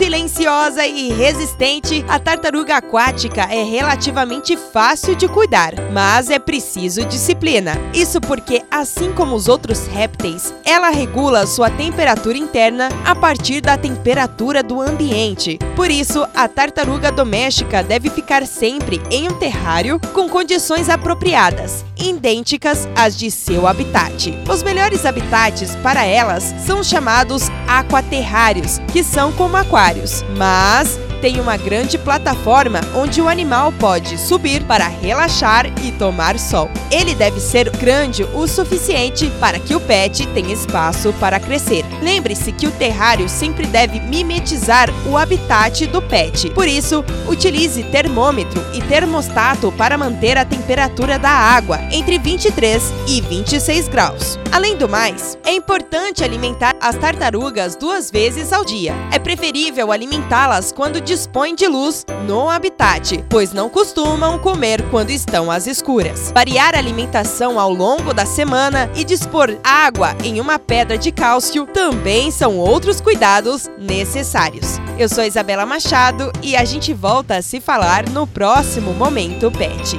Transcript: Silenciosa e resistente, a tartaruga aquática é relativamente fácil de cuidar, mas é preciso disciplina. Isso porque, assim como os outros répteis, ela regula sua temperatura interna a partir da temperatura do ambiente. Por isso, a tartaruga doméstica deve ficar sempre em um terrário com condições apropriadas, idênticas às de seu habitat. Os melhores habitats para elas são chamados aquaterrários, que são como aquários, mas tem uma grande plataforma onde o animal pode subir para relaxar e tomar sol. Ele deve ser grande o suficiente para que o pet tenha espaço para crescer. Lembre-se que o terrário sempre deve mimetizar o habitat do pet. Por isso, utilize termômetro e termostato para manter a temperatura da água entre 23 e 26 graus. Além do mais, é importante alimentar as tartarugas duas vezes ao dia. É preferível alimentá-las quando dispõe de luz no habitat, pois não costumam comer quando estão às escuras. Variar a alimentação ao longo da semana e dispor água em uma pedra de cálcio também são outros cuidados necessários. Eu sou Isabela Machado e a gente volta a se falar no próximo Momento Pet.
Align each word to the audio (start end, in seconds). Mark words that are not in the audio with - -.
Silenciosa 0.00 0.86
e 0.86 1.12
resistente, 1.12 2.02
a 2.08 2.18
tartaruga 2.18 2.76
aquática 2.76 3.42
é 3.42 3.62
relativamente 3.62 4.56
fácil 4.56 5.14
de 5.14 5.28
cuidar, 5.28 5.74
mas 5.92 6.30
é 6.30 6.38
preciso 6.38 7.04
disciplina. 7.04 7.72
Isso 7.92 8.18
porque, 8.18 8.62
assim 8.70 9.12
como 9.12 9.36
os 9.36 9.46
outros 9.46 9.86
répteis, 9.86 10.54
ela 10.64 10.88
regula 10.88 11.46
sua 11.46 11.68
temperatura 11.68 12.38
interna 12.38 12.88
a 13.04 13.14
partir 13.14 13.60
da 13.60 13.76
temperatura 13.76 14.62
do 14.62 14.80
ambiente. 14.80 15.58
Por 15.76 15.90
isso, 15.90 16.26
a 16.34 16.48
tartaruga 16.48 17.12
doméstica 17.12 17.82
deve 17.82 18.08
ficar 18.08 18.46
sempre 18.46 19.02
em 19.10 19.28
um 19.28 19.34
terrário 19.34 20.00
com 20.14 20.30
condições 20.30 20.88
apropriadas, 20.88 21.84
idênticas 22.00 22.88
às 22.96 23.16
de 23.16 23.30
seu 23.30 23.66
habitat. 23.66 24.32
Os 24.48 24.62
melhores 24.62 25.04
habitats 25.04 25.76
para 25.76 26.04
elas 26.04 26.54
são 26.66 26.82
chamados 26.82 27.48
aquaterrários, 27.68 28.78
que 28.92 29.04
são 29.04 29.32
como 29.32 29.56
aquários, 29.56 30.24
mas 30.36 30.98
tem 31.20 31.40
uma 31.40 31.56
grande 31.56 31.98
plataforma 31.98 32.80
onde 32.94 33.20
o 33.20 33.28
animal 33.28 33.72
pode 33.72 34.18
subir 34.18 34.62
para 34.64 34.88
relaxar 34.88 35.66
e 35.84 35.92
tomar 35.92 36.38
sol. 36.38 36.70
Ele 36.90 37.14
deve 37.14 37.40
ser 37.40 37.70
grande 37.70 38.24
o 38.34 38.46
suficiente 38.46 39.30
para 39.38 39.58
que 39.58 39.74
o 39.74 39.80
pet 39.80 40.26
tenha 40.28 40.52
espaço 40.52 41.12
para 41.14 41.38
crescer. 41.38 41.84
Lembre-se 42.02 42.52
que 42.52 42.66
o 42.66 42.72
terrário 42.72 43.28
sempre 43.28 43.66
deve 43.66 44.00
mimetizar 44.00 44.88
o 45.06 45.16
habitat 45.16 45.86
do 45.86 46.00
pet. 46.00 46.50
Por 46.50 46.66
isso, 46.66 47.04
utilize 47.28 47.82
termômetro 47.84 48.64
e 48.72 48.80
termostato 48.82 49.70
para 49.72 49.98
manter 49.98 50.38
a 50.38 50.44
temperatura 50.44 51.18
da 51.18 51.30
água 51.30 51.78
entre 51.92 52.18
23 52.18 52.92
e 53.06 53.20
26 53.20 53.88
graus. 53.88 54.38
Além 54.52 54.76
do 54.76 54.88
mais, 54.88 55.38
é 55.44 55.52
importante 55.52 56.24
alimentar 56.24 56.74
as 56.80 56.96
tartarugas 56.96 57.76
duas 57.76 58.10
vezes 58.10 58.52
ao 58.52 58.64
dia. 58.64 58.94
É 59.12 59.18
preferível 59.18 59.92
alimentá-las 59.92 60.72
quando 60.72 61.00
dispõe 61.10 61.56
de 61.56 61.66
luz 61.66 62.06
no 62.24 62.48
habitat, 62.48 63.24
pois 63.28 63.52
não 63.52 63.68
costumam 63.68 64.38
comer 64.38 64.80
quando 64.90 65.10
estão 65.10 65.50
às 65.50 65.66
escuras. 65.66 66.30
Variar 66.32 66.76
a 66.76 66.78
alimentação 66.78 67.58
ao 67.58 67.72
longo 67.72 68.14
da 68.14 68.24
semana 68.24 68.88
e 68.94 69.02
dispor 69.02 69.58
água 69.64 70.14
em 70.22 70.40
uma 70.40 70.56
pedra 70.56 70.96
de 70.96 71.10
cálcio 71.10 71.66
também 71.66 72.30
são 72.30 72.58
outros 72.58 73.00
cuidados 73.00 73.68
necessários. 73.76 74.78
Eu 74.96 75.08
sou 75.08 75.24
Isabela 75.24 75.66
Machado 75.66 76.30
e 76.40 76.54
a 76.54 76.64
gente 76.64 76.94
volta 76.94 77.38
a 77.38 77.42
se 77.42 77.60
falar 77.60 78.08
no 78.08 78.24
próximo 78.24 78.94
Momento 78.94 79.50
Pet. 79.50 79.98